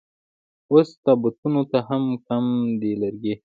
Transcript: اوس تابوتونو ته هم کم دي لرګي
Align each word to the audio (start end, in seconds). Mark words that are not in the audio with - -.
اوس 0.71 0.89
تابوتونو 1.03 1.61
ته 1.71 1.77
هم 1.87 2.03
کم 2.27 2.45
دي 2.79 2.91
لرګي 3.01 3.33